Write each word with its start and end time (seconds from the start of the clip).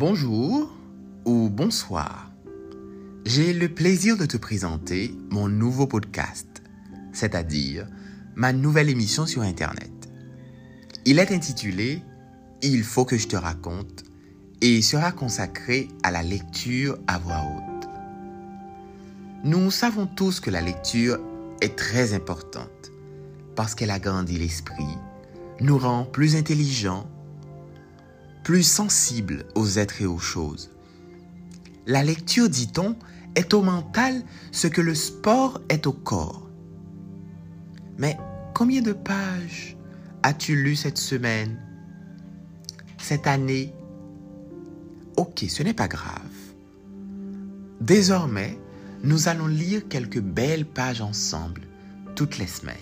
Bonjour 0.00 0.72
ou 1.26 1.50
bonsoir. 1.50 2.32
J'ai 3.26 3.52
le 3.52 3.68
plaisir 3.68 4.16
de 4.16 4.24
te 4.24 4.38
présenter 4.38 5.14
mon 5.28 5.46
nouveau 5.46 5.86
podcast, 5.86 6.62
c'est-à-dire 7.12 7.86
ma 8.34 8.54
nouvelle 8.54 8.88
émission 8.88 9.26
sur 9.26 9.42
Internet. 9.42 9.92
Il 11.04 11.18
est 11.18 11.30
intitulé 11.32 12.02
Il 12.62 12.82
faut 12.82 13.04
que 13.04 13.18
je 13.18 13.28
te 13.28 13.36
raconte 13.36 14.04
et 14.62 14.80
sera 14.80 15.12
consacré 15.12 15.88
à 16.02 16.10
la 16.10 16.22
lecture 16.22 16.96
à 17.06 17.18
voix 17.18 17.42
haute. 17.44 17.88
Nous 19.44 19.70
savons 19.70 20.06
tous 20.06 20.40
que 20.40 20.48
la 20.48 20.62
lecture 20.62 21.20
est 21.60 21.76
très 21.76 22.14
importante 22.14 22.90
parce 23.54 23.74
qu'elle 23.74 23.90
agrandit 23.90 24.38
l'esprit, 24.38 24.96
nous 25.60 25.76
rend 25.76 26.06
plus 26.06 26.36
intelligents, 26.36 27.06
plus 28.42 28.62
sensibles 28.62 29.44
aux 29.54 29.78
êtres 29.78 30.02
et 30.02 30.06
aux 30.06 30.18
choses. 30.18 30.70
La 31.86 32.02
lecture, 32.02 32.48
dit-on, 32.48 32.96
est 33.34 33.54
au 33.54 33.62
mental 33.62 34.22
ce 34.52 34.66
que 34.66 34.80
le 34.80 34.94
sport 34.94 35.60
est 35.68 35.86
au 35.86 35.92
corps. 35.92 36.48
Mais 37.98 38.16
combien 38.54 38.82
de 38.82 38.92
pages 38.92 39.76
as-tu 40.22 40.62
lu 40.62 40.76
cette 40.76 40.98
semaine, 40.98 41.58
cette 42.98 43.26
année? 43.26 43.74
Ok, 45.16 45.44
ce 45.48 45.62
n'est 45.62 45.74
pas 45.74 45.88
grave. 45.88 46.30
Désormais, 47.80 48.58
nous 49.02 49.28
allons 49.28 49.46
lire 49.46 49.88
quelques 49.88 50.20
belles 50.20 50.66
pages 50.66 51.00
ensemble 51.00 51.62
toutes 52.14 52.38
les 52.38 52.46
semaines. 52.46 52.76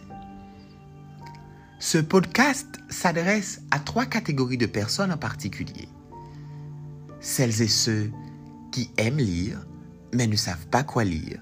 Ce 1.80 1.98
podcast 1.98 2.66
s'adresse 2.88 3.60
à 3.70 3.78
trois 3.78 4.04
catégories 4.04 4.58
de 4.58 4.66
personnes 4.66 5.12
en 5.12 5.16
particulier. 5.16 5.88
Celles 7.20 7.62
et 7.62 7.68
ceux 7.68 8.10
qui 8.72 8.90
aiment 8.96 9.18
lire, 9.18 9.64
mais 10.12 10.26
ne 10.26 10.34
savent 10.34 10.66
pas 10.66 10.82
quoi 10.82 11.04
lire. 11.04 11.40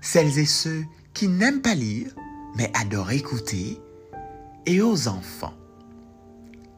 Celles 0.00 0.40
et 0.40 0.46
ceux 0.46 0.84
qui 1.14 1.28
n'aiment 1.28 1.62
pas 1.62 1.76
lire, 1.76 2.12
mais 2.56 2.72
adorent 2.74 3.12
écouter. 3.12 3.80
Et 4.66 4.82
aux 4.82 5.06
enfants. 5.06 5.54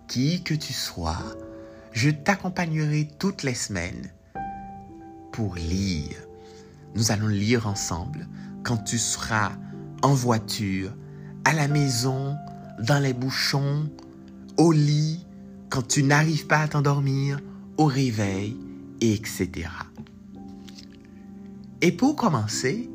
Qui 0.07 0.43
que 0.43 0.55
tu 0.55 0.75
sois, 0.75 1.25
je 1.93 2.11
t'accompagnerai 2.11 3.09
toutes 3.19 3.45
les 3.45 3.55
semaines 3.55 4.13
pour 5.33 5.55
lire. 5.55 6.19
Nous 6.95 7.13
allons 7.13 7.29
lire 7.29 7.67
ensemble 7.67 8.29
quand 8.63 8.77
tu 8.77 8.99
seras 8.99 9.53
en 10.03 10.13
voiture, 10.13 10.95
à 11.45 11.55
la 11.55 11.67
maison, 11.67 12.37
dans 12.81 13.03
les 13.03 13.13
bouchons, 13.13 13.91
au 14.57 14.73
lit, 14.73 15.25
quand 15.71 15.87
tu 15.87 16.03
n'arrives 16.03 16.47
pas 16.47 16.61
à 16.61 16.69
t'endormir, 16.69 17.41
au 17.77 17.87
réveil, 17.87 18.57
etc. 19.01 19.69
Et 21.81 21.93
pour 21.93 22.17
commencer, 22.17 22.91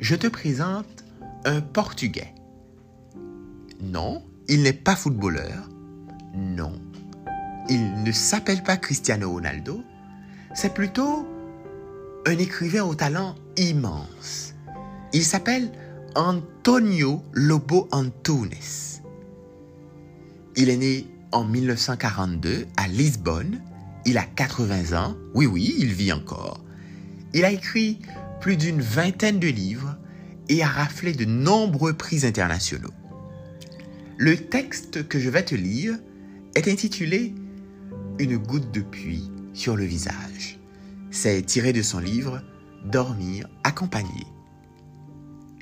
je 0.00 0.14
te 0.14 0.26
présente 0.26 1.04
un 1.44 1.60
Portugais. 1.60 2.34
Non, 3.80 4.22
il 4.48 4.62
n'est 4.62 4.72
pas 4.72 4.96
footballeur. 4.96 5.68
Non, 6.34 6.72
il 7.68 8.02
ne 8.02 8.12
s'appelle 8.12 8.62
pas 8.62 8.76
Cristiano 8.76 9.30
Ronaldo. 9.30 9.82
C'est 10.54 10.72
plutôt 10.72 11.26
un 12.26 12.38
écrivain 12.38 12.84
au 12.84 12.94
talent 12.94 13.34
immense. 13.56 14.54
Il 15.12 15.24
s'appelle 15.24 15.70
Antonio 16.14 17.22
Lobo 17.32 17.88
Antunes. 17.92 18.91
Il 20.54 20.68
est 20.68 20.76
né 20.76 21.06
en 21.32 21.44
1942 21.44 22.66
à 22.76 22.86
Lisbonne. 22.86 23.62
Il 24.04 24.18
a 24.18 24.24
80 24.24 24.98
ans. 24.98 25.16
Oui, 25.34 25.46
oui, 25.46 25.74
il 25.78 25.92
vit 25.92 26.12
encore. 26.12 26.62
Il 27.32 27.44
a 27.44 27.50
écrit 27.50 28.00
plus 28.40 28.56
d'une 28.56 28.82
vingtaine 28.82 29.38
de 29.38 29.48
livres 29.48 29.96
et 30.50 30.62
a 30.62 30.66
raflé 30.66 31.12
de 31.12 31.24
nombreux 31.24 31.94
prix 31.94 32.26
internationaux. 32.26 32.92
Le 34.18 34.36
texte 34.36 35.08
que 35.08 35.18
je 35.18 35.30
vais 35.30 35.44
te 35.44 35.54
lire 35.54 35.98
est 36.54 36.68
intitulé 36.68 37.34
Une 38.18 38.36
goutte 38.36 38.70
de 38.70 38.82
pluie 38.82 39.30
sur 39.54 39.74
le 39.74 39.84
visage. 39.84 40.58
C'est 41.10 41.42
tiré 41.42 41.72
de 41.72 41.82
son 41.82 41.98
livre 41.98 42.42
Dormir 42.84 43.48
accompagné. 43.64 44.26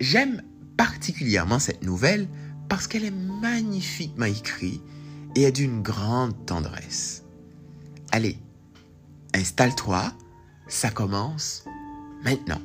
J'aime 0.01 0.43
particulièrement 0.77 1.59
cette 1.59 1.85
nouvelle 1.85 2.27
parce 2.71 2.87
qu'elle 2.87 3.05
est 3.05 3.11
magnifiquement 3.11 4.27
écrite 4.27 4.81
et 5.35 5.43
est 5.43 5.53
d'une 5.53 5.83
grande 5.83 6.47
tendresse. 6.47 7.25
Allez, 8.13 8.39
installe-toi, 9.35 10.13
ça 10.69 10.91
commence 10.91 11.65
maintenant. 12.25 12.61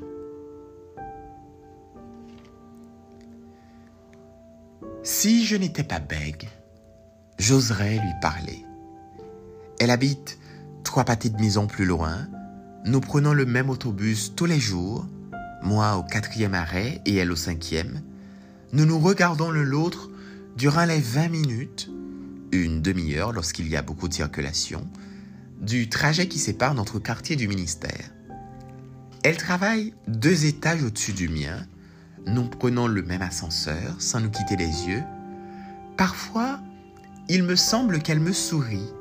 Si 5.01 5.45
je 5.45 5.55
n'étais 5.55 5.83
pas 5.83 5.99
bègue, 5.99 6.47
j'oserais 7.39 7.95
lui 7.95 8.13
parler. 8.21 8.63
Elle 9.79 9.89
habite 9.89 10.37
trois 10.83 11.03
pâtés 11.03 11.29
de 11.29 11.41
maison 11.41 11.65
plus 11.65 11.85
loin. 11.85 12.27
Nous 12.85 13.01
prenons 13.01 13.33
le 13.33 13.45
même 13.45 13.71
autobus 13.71 14.33
tous 14.35 14.45
les 14.45 14.59
jours, 14.59 15.07
moi 15.63 15.97
au 15.97 16.03
quatrième 16.03 16.53
arrêt 16.53 17.01
et 17.05 17.15
elle 17.15 17.31
au 17.31 17.35
cinquième. 17.35 18.01
Nous 18.73 18.85
nous 18.85 18.99
regardons 18.99 19.51
l'un 19.51 19.63
l'autre 19.63 20.09
durant 20.57 20.85
les 20.85 20.99
20 20.99 21.29
minutes, 21.29 21.89
une 22.51 22.81
demi-heure 22.81 23.31
lorsqu'il 23.31 23.67
y 23.67 23.75
a 23.75 23.81
beaucoup 23.81 24.07
de 24.07 24.13
circulation, 24.13 24.87
du 25.61 25.89
trajet 25.89 26.27
qui 26.27 26.39
sépare 26.39 26.73
notre 26.73 26.99
quartier 26.99 27.35
du 27.35 27.47
ministère. 27.47 28.11
Elle 29.23 29.37
travaille 29.37 29.93
deux 30.07 30.45
étages 30.45 30.83
au-dessus 30.83 31.13
du 31.13 31.29
mien. 31.29 31.65
Nous 32.27 32.47
prenons 32.47 32.87
le 32.87 33.01
même 33.01 33.21
ascenseur 33.21 33.95
sans 33.99 34.19
nous 34.19 34.29
quitter 34.29 34.55
les 34.55 34.87
yeux. 34.87 35.03
Parfois, 35.97 36.59
il 37.29 37.43
me 37.43 37.55
semble 37.55 37.99
qu'elle 37.99 38.19
me 38.19 38.33
sourit. 38.33 38.91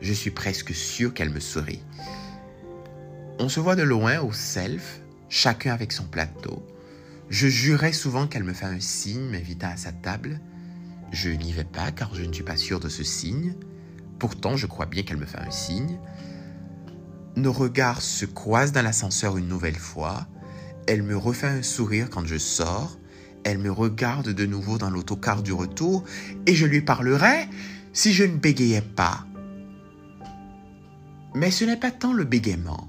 Je 0.00 0.12
suis 0.12 0.30
presque 0.30 0.74
sûr 0.74 1.14
qu'elle 1.14 1.30
me 1.30 1.40
sourit. 1.40 1.82
On 3.38 3.48
se 3.48 3.60
voit 3.60 3.76
de 3.76 3.82
loin 3.82 4.20
au 4.20 4.32
self, 4.32 5.00
chacun 5.28 5.72
avec 5.72 5.92
son 5.92 6.04
plateau. 6.04 6.62
Je 7.30 7.46
jurais 7.46 7.92
souvent 7.92 8.26
qu'elle 8.26 8.44
me 8.44 8.54
fait 8.54 8.66
un 8.66 8.80
signe 8.80 9.28
m'invitant 9.28 9.68
à 9.68 9.76
sa 9.76 9.92
table. 9.92 10.40
Je 11.12 11.28
n'y 11.28 11.52
vais 11.52 11.64
pas 11.64 11.90
car 11.90 12.14
je 12.14 12.22
ne 12.22 12.32
suis 12.32 12.42
pas 12.42 12.56
sûr 12.56 12.80
de 12.80 12.88
ce 12.88 13.04
signe. 13.04 13.54
Pourtant, 14.18 14.56
je 14.56 14.66
crois 14.66 14.86
bien 14.86 15.02
qu'elle 15.02 15.18
me 15.18 15.26
fait 15.26 15.38
un 15.38 15.50
signe. 15.50 15.98
Nos 17.36 17.52
regards 17.52 18.00
se 18.00 18.24
croisent 18.24 18.72
dans 18.72 18.82
l'ascenseur 18.82 19.36
une 19.36 19.46
nouvelle 19.46 19.76
fois. 19.76 20.26
Elle 20.86 21.02
me 21.02 21.16
refait 21.16 21.48
un 21.48 21.62
sourire 21.62 22.08
quand 22.08 22.24
je 22.24 22.38
sors. 22.38 22.98
Elle 23.44 23.58
me 23.58 23.70
regarde 23.70 24.30
de 24.30 24.46
nouveau 24.46 24.78
dans 24.78 24.90
l'autocar 24.90 25.42
du 25.42 25.52
retour 25.52 26.04
et 26.46 26.54
je 26.54 26.66
lui 26.66 26.80
parlerai 26.80 27.48
si 27.92 28.12
je 28.12 28.24
ne 28.24 28.36
bégayais 28.36 28.82
pas. 28.82 29.26
Mais 31.34 31.50
ce 31.50 31.64
n'est 31.64 31.76
pas 31.76 31.90
tant 31.90 32.14
le 32.14 32.24
bégaiement. 32.24 32.88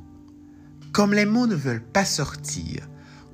Comme 0.93 1.13
les 1.13 1.25
mots 1.25 1.45
ne 1.45 1.55
veulent 1.55 1.83
pas 1.83 2.05
sortir, 2.05 2.87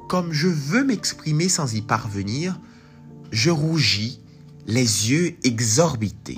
comme 0.08 0.32
je 0.32 0.48
veux 0.48 0.84
m'exprimer 0.84 1.50
sans 1.50 1.74
y 1.74 1.82
parvenir, 1.82 2.60
je 3.32 3.50
rougis, 3.50 4.20
les 4.68 5.12
yeux 5.12 5.36
exorbités. 5.44 6.38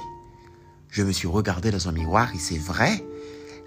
Je 0.89 1.03
me 1.03 1.11
suis 1.11 1.27
regardé 1.27 1.71
dans 1.71 1.87
un 1.87 1.91
miroir 1.91 2.33
et 2.33 2.39
c'est 2.39 2.57
vrai, 2.57 3.03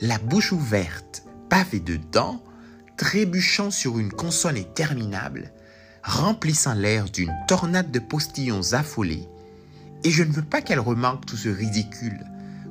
la 0.01 0.19
bouche 0.19 0.53
ouverte, 0.53 1.25
pavée 1.49 1.81
de 1.81 1.97
dents, 1.97 2.43
trébuchant 2.97 3.71
sur 3.71 3.99
une 3.99 4.13
consonne 4.13 4.57
interminable, 4.57 5.53
remplissant 6.03 6.75
l'air 6.75 7.05
d'une 7.11 7.33
tornade 7.47 7.91
de 7.91 7.99
postillons 7.99 8.73
affolés. 8.73 9.27
Et 10.05 10.11
je 10.11 10.23
ne 10.23 10.33
veux 10.33 10.43
pas 10.43 10.63
qu'elle 10.63 10.81
remarque 10.81 11.27
tout 11.27 11.37
ce 11.37 11.49
ridicule, 11.49 12.25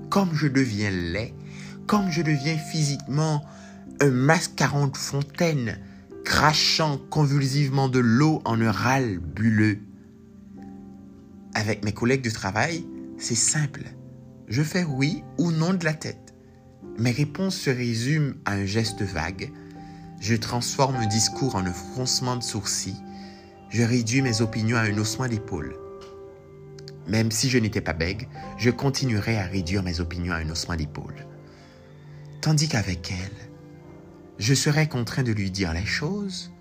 comme 0.09 0.33
je 0.33 0.47
deviens 0.47 0.91
laid, 0.91 1.33
comme 1.87 2.09
je 2.09 2.21
deviens 2.21 2.57
physiquement 2.57 3.43
un 4.01 4.09
mascaron 4.09 4.87
de 4.87 4.97
fontaine, 4.97 5.79
crachant 6.23 6.97
convulsivement 7.09 7.89
de 7.89 7.99
l'eau 7.99 8.41
en 8.45 8.61
un 8.61 8.71
râle 8.71 9.19
bulleux. 9.19 9.79
Avec 11.53 11.83
mes 11.83 11.93
collègues 11.93 12.23
de 12.23 12.29
travail, 12.29 12.85
c'est 13.17 13.35
simple. 13.35 13.83
Je 14.47 14.63
fais 14.63 14.83
oui 14.83 15.23
ou 15.37 15.51
non 15.51 15.73
de 15.73 15.85
la 15.85 15.93
tête. 15.93 16.33
Mes 16.97 17.11
réponses 17.11 17.55
se 17.55 17.69
résument 17.69 18.33
à 18.45 18.53
un 18.53 18.65
geste 18.65 19.01
vague. 19.01 19.51
Je 20.19 20.35
transforme 20.35 20.95
un 20.95 21.07
discours 21.07 21.55
en 21.55 21.65
un 21.65 21.73
froncement 21.73 22.35
de 22.35 22.43
sourcils. 22.43 23.01
Je 23.69 23.83
réduis 23.83 24.21
mes 24.21 24.41
opinions 24.41 24.77
à 24.77 24.81
un 24.81 24.97
haussement 24.97 25.27
d'épaule. 25.27 25.75
Même 27.07 27.31
si 27.31 27.49
je 27.49 27.57
n'étais 27.57 27.81
pas 27.81 27.93
bègue, 27.93 28.27
je 28.57 28.69
continuerais 28.69 29.37
à 29.37 29.45
réduire 29.45 29.83
mes 29.83 29.99
opinions 29.99 30.33
à 30.33 30.37
un 30.37 30.49
haussement 30.49 30.75
d'épaule. 30.75 31.25
Tandis 32.41 32.67
qu'avec 32.67 33.11
elle, 33.11 33.48
je 34.39 34.53
serais 34.53 34.87
contraint 34.87 35.23
de 35.23 35.33
lui 35.33 35.51
dire 35.51 35.73
les 35.73 35.85
choses, 35.85 36.51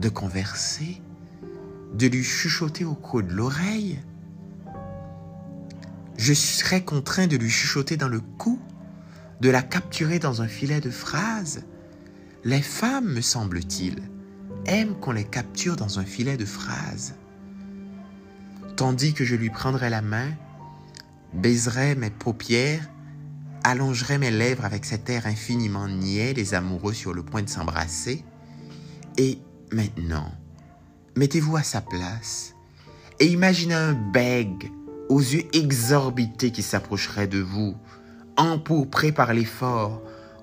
de 0.00 0.08
converser, 0.08 1.00
de 1.94 2.08
lui 2.08 2.24
chuchoter 2.24 2.84
au 2.84 2.94
creux 2.94 3.22
de 3.22 3.32
l'oreille. 3.32 4.00
Je 6.18 6.34
serais 6.34 6.82
contraint 6.82 7.28
de 7.28 7.36
lui 7.36 7.48
chuchoter 7.48 7.96
dans 7.96 8.08
le 8.08 8.20
cou, 8.20 8.58
de 9.40 9.48
la 9.48 9.62
capturer 9.62 10.18
dans 10.18 10.42
un 10.42 10.48
filet 10.48 10.80
de 10.80 10.90
phrases. 10.90 11.62
Les 12.44 12.62
femmes, 12.62 13.12
me 13.12 13.20
semble-t-il, 13.20 14.02
aiment 14.66 14.98
qu'on 14.98 15.12
les 15.12 15.24
capture 15.24 15.76
dans 15.76 16.00
un 16.00 16.04
filet 16.04 16.36
de 16.36 16.44
phrases. 16.44 17.14
Tandis 18.76 19.14
que 19.14 19.24
je 19.24 19.36
lui 19.36 19.50
prendrais 19.50 19.90
la 19.90 20.02
main, 20.02 20.30
baiserais 21.32 21.94
mes 21.94 22.10
paupières, 22.10 22.90
allongerais 23.64 24.18
mes 24.18 24.30
lèvres 24.30 24.64
avec 24.64 24.84
cet 24.84 25.10
air 25.10 25.26
infiniment 25.26 25.88
niais 25.88 26.34
des 26.34 26.54
amoureux 26.54 26.94
sur 26.94 27.12
le 27.12 27.22
point 27.22 27.42
de 27.42 27.48
s'embrasser. 27.48 28.24
Et 29.16 29.38
maintenant, 29.72 30.30
mettez-vous 31.16 31.56
à 31.56 31.62
sa 31.62 31.80
place 31.80 32.54
et 33.18 33.26
imaginez 33.26 33.74
un 33.74 33.92
bègue 33.92 34.70
aux 35.08 35.20
yeux 35.20 35.44
exorbités 35.52 36.52
qui 36.52 36.62
s'approcherait 36.62 37.26
de 37.26 37.40
vous, 37.40 37.76
empourpré 38.36 39.12
par 39.12 39.34
l'effort, 39.34 40.00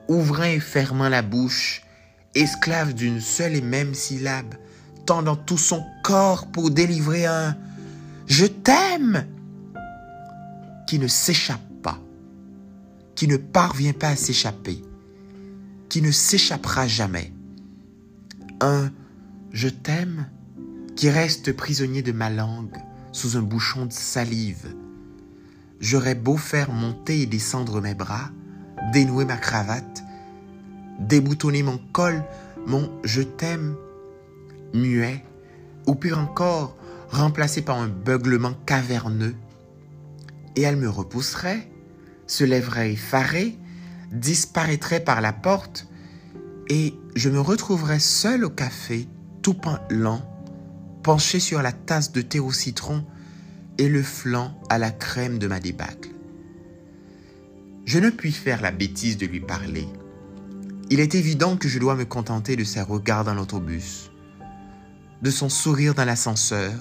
ouvrant 0.08 0.44
et 0.44 0.60
fermant 0.60 1.10
la 1.10 1.22
bouche, 1.22 1.82
esclave 2.36 2.94
d'une 2.94 3.22
seule 3.22 3.56
et 3.56 3.62
même 3.62 3.94
syllabe, 3.94 4.56
tendant 5.06 5.36
tout 5.36 5.58
son 5.58 5.84
corps 6.04 6.48
pour 6.52 6.70
délivrer 6.70 7.26
un⁇ 7.26 7.52
Je 8.28 8.46
t'aime!⁇ 8.46 9.26
qui 10.86 11.00
ne 11.00 11.08
s'échappe 11.08 11.67
qui 13.18 13.28
ne 13.28 13.36
parvient 13.36 13.94
pas 13.94 14.10
à 14.10 14.16
s'échapper, 14.16 14.84
qui 15.90 16.04
ne 16.04 16.12
s'échappera 16.12 16.88
jamais. 16.88 17.34
Un⁇ 18.62 18.86
Je 19.52 19.70
t'aime!⁇ 19.70 20.28
qui 20.96 21.10
reste 21.10 21.52
prisonnier 21.52 22.04
de 22.04 22.12
ma 22.12 22.30
langue 22.30 22.78
sous 23.12 23.36
un 23.36 23.42
bouchon 23.42 23.88
de 23.88 23.92
salive. 23.92 24.76
J'aurais 25.80 26.14
beau 26.14 26.38
faire 26.38 26.72
monter 26.72 27.22
et 27.22 27.26
descendre 27.26 27.82
mes 27.82 27.96
bras, 27.96 28.30
dénouer 28.94 29.26
ma 29.26 29.38
cravate, 29.38 30.04
déboutonner 31.00 31.64
mon 31.64 31.80
col, 31.94 32.24
mon 32.68 32.92
je 33.04 33.24
t'aime, 33.24 33.76
muet, 34.76 35.26
ou 35.88 35.96
pire 35.96 36.20
encore, 36.20 36.78
remplacé 37.10 37.64
par 37.64 37.80
un 37.80 37.88
beuglement 37.88 38.54
caverneux. 38.68 39.36
Et 40.56 40.62
elle 40.62 40.78
me 40.78 40.90
repousserait, 40.90 41.68
se 42.28 42.44
lèverait 42.44 42.94
effarée, 42.94 43.58
disparaîtrait 44.12 45.00
par 45.00 45.22
la 45.22 45.34
porte, 45.34 45.88
et 46.70 46.94
je 47.16 47.30
me 47.30 47.40
retrouverais 47.40 48.00
seul 48.00 48.44
au 48.44 48.50
café, 48.50 49.08
tout 49.42 49.56
lent, 49.90 50.22
penché 51.04 51.40
sur 51.40 51.62
la 51.62 51.72
tasse 51.72 52.12
de 52.12 52.22
thé 52.22 52.40
au 52.40 52.52
citron 52.52 53.06
et 53.78 53.88
le 53.88 54.04
flanc 54.04 54.60
à 54.70 54.78
la 54.78 54.92
crème 54.92 55.40
de 55.40 55.48
ma 55.48 55.60
débâcle. 55.60 56.10
Je 57.86 58.00
ne 58.00 58.10
puis 58.10 58.34
faire 58.34 58.62
la 58.62 58.72
bêtise 58.72 59.18
de 59.18 59.26
lui 59.26 59.40
parler. 59.40 59.88
Il 60.90 61.00
est 61.00 61.16
évident 61.16 61.56
que 61.56 61.70
je 61.70 61.80
dois 61.80 61.96
me 61.96 62.06
contenter 62.06 62.58
de 62.58 62.66
ses 62.66 62.82
regards 62.82 63.24
dans 63.24 63.34
l'autobus, 63.34 64.12
de 65.22 65.32
son 65.32 65.48
sourire 65.48 65.94
dans 65.94 66.06
l'ascenseur, 66.06 66.74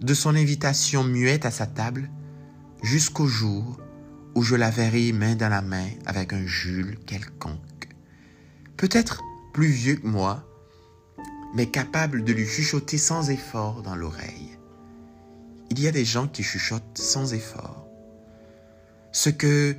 de 0.00 0.14
son 0.14 0.34
invitation 0.34 1.04
muette 1.04 1.46
à 1.46 1.50
sa 1.50 1.66
table, 1.66 2.10
jusqu'au 2.82 3.26
jour 3.26 3.78
où 4.36 4.42
je 4.42 4.54
la 4.54 4.70
verrai 4.70 5.12
main 5.12 5.34
dans 5.34 5.48
la 5.48 5.62
main 5.62 5.88
avec 6.04 6.34
un 6.34 6.44
Jules 6.44 6.98
quelconque. 7.06 7.88
Peut-être 8.76 9.22
plus 9.54 9.68
vieux 9.68 9.96
que 9.96 10.06
moi, 10.06 10.46
mais 11.54 11.70
capable 11.70 12.22
de 12.22 12.34
lui 12.34 12.44
chuchoter 12.44 12.98
sans 12.98 13.30
effort 13.30 13.80
dans 13.80 13.96
l'oreille. 13.96 14.58
Il 15.70 15.80
y 15.80 15.88
a 15.88 15.90
des 15.90 16.04
gens 16.04 16.28
qui 16.28 16.42
chuchotent 16.42 16.98
sans 16.98 17.32
effort. 17.32 17.88
Ce 19.10 19.30
que 19.30 19.74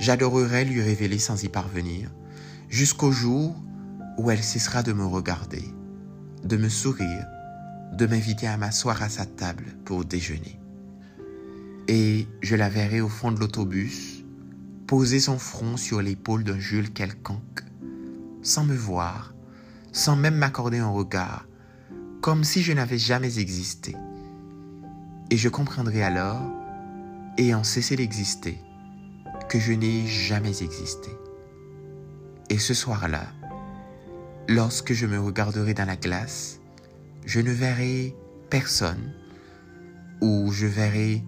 j'adorerais 0.00 0.64
lui 0.64 0.82
révéler 0.82 1.20
sans 1.20 1.44
y 1.44 1.48
parvenir, 1.48 2.10
jusqu'au 2.68 3.12
jour 3.12 3.54
où 4.18 4.32
elle 4.32 4.42
cessera 4.42 4.82
de 4.82 4.92
me 4.92 5.06
regarder, 5.06 5.64
de 6.42 6.56
me 6.56 6.68
sourire, 6.68 7.24
de 7.92 8.06
m'inviter 8.06 8.48
à 8.48 8.56
m'asseoir 8.56 9.00
à 9.00 9.08
sa 9.08 9.26
table 9.26 9.66
pour 9.84 10.04
déjeuner. 10.04 10.58
Et 11.88 12.26
je 12.42 12.56
la 12.56 12.68
verrai 12.68 13.00
au 13.00 13.08
fond 13.08 13.30
de 13.30 13.38
l'autobus, 13.38 14.24
poser 14.88 15.20
son 15.20 15.38
front 15.38 15.76
sur 15.76 16.02
l'épaule 16.02 16.42
d'un 16.42 16.58
Jules 16.58 16.92
quelconque, 16.92 17.62
sans 18.42 18.64
me 18.64 18.74
voir, 18.74 19.34
sans 19.92 20.16
même 20.16 20.34
m'accorder 20.34 20.78
un 20.78 20.88
regard, 20.88 21.46
comme 22.20 22.42
si 22.42 22.62
je 22.62 22.72
n'avais 22.72 22.98
jamais 22.98 23.38
existé. 23.38 23.94
Et 25.30 25.36
je 25.36 25.48
comprendrai 25.48 26.02
alors, 26.02 26.42
ayant 27.38 27.62
cessé 27.62 27.94
d'exister, 27.94 28.58
que 29.48 29.60
je 29.60 29.72
n'ai 29.72 30.06
jamais 30.06 30.62
existé. 30.62 31.10
Et 32.50 32.58
ce 32.58 32.74
soir-là, 32.74 33.26
lorsque 34.48 34.92
je 34.92 35.06
me 35.06 35.20
regarderai 35.20 35.72
dans 35.74 35.84
la 35.84 35.96
glace, 35.96 36.60
je 37.24 37.40
ne 37.40 37.52
verrai 37.52 38.14
personne, 38.50 39.12
ou 40.20 40.50
je 40.50 40.66
verrai 40.66 41.22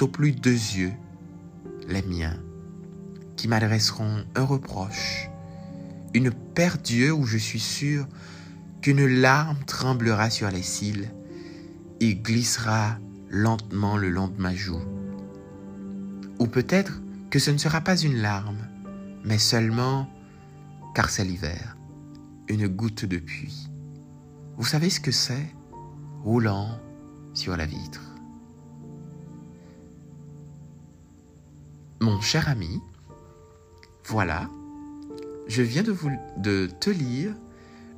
au 0.00 0.08
plus 0.08 0.32
deux 0.32 0.50
yeux, 0.50 0.92
les 1.88 2.02
miens, 2.02 2.38
qui 3.36 3.48
m'adresseront 3.48 4.24
un 4.34 4.44
reproche, 4.44 5.28
une 6.14 6.30
paire 6.30 6.78
d'yeux 6.78 7.12
où 7.12 7.24
je 7.24 7.38
suis 7.38 7.60
sûr 7.60 8.06
qu'une 8.80 9.06
larme 9.06 9.58
tremblera 9.66 10.30
sur 10.30 10.50
les 10.50 10.62
cils 10.62 11.10
et 12.00 12.14
glissera 12.14 12.98
lentement 13.30 13.96
le 13.96 14.10
long 14.10 14.28
de 14.28 14.40
ma 14.40 14.54
joue. 14.54 14.82
Ou 16.38 16.46
peut-être 16.46 17.00
que 17.30 17.38
ce 17.38 17.50
ne 17.50 17.58
sera 17.58 17.80
pas 17.80 17.96
une 17.96 18.16
larme, 18.16 18.68
mais 19.24 19.38
seulement, 19.38 20.08
car 20.94 21.10
c'est 21.10 21.24
l'hiver, 21.24 21.76
une 22.48 22.68
goutte 22.68 23.04
de 23.04 23.18
pluie. 23.18 23.68
Vous 24.56 24.64
savez 24.66 24.90
ce 24.90 25.00
que 25.00 25.12
c'est 25.12 25.54
Roulant 26.24 26.78
sur 27.34 27.56
la 27.56 27.66
vitre. 27.66 28.11
Mon 32.02 32.20
cher 32.20 32.48
ami, 32.48 32.80
voilà 34.06 34.50
je 35.46 35.62
viens 35.62 35.84
de, 35.84 36.66
te 36.80 36.90
lire 36.90 37.32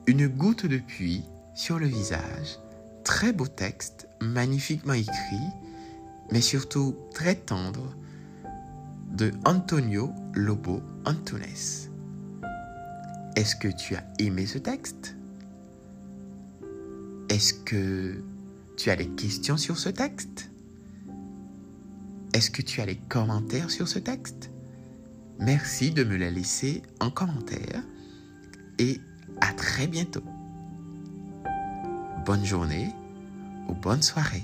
Une 0.06 0.28
goutte 0.28 0.66
de 0.66 0.76
pluie 0.76 1.22
sur 1.54 1.78
le 1.78 1.86
visage. 1.86 2.58
Très 3.02 3.32
beau 3.32 3.46
texte, 3.46 4.06
magnifiquement 4.20 4.92
écrit, 4.92 5.48
mais 6.30 6.42
surtout 6.42 6.94
très 7.14 7.34
tendre, 7.34 7.96
de 9.10 9.30
Antonio 9.46 10.12
Lobo 10.34 10.82
Antunes. 11.06 11.88
Est-ce 13.36 13.56
que 13.56 13.68
tu 13.68 13.96
as 13.96 14.04
aimé 14.18 14.44
ce 14.44 14.58
texte? 14.58 15.16
Est-ce 17.30 17.54
que 17.54 18.22
tu 18.76 18.90
as 18.90 18.96
des 18.96 19.08
questions 19.08 19.56
sur 19.56 19.78
ce 19.78 19.88
texte? 19.88 20.50
Est-ce 22.34 22.50
que 22.50 22.62
tu 22.62 22.80
as 22.80 22.86
des 22.86 22.96
commentaires 22.96 23.70
sur 23.70 23.86
ce 23.86 24.00
texte? 24.00 24.50
Merci 25.38 25.92
de 25.92 26.02
me 26.02 26.16
la 26.16 26.32
laisser 26.32 26.82
en 26.98 27.08
commentaire 27.08 27.80
et 28.80 29.00
à 29.40 29.52
très 29.52 29.86
bientôt. 29.86 30.24
Bonne 32.26 32.44
journée 32.44 32.88
ou 33.68 33.74
bonne 33.74 34.02
soirée. 34.02 34.42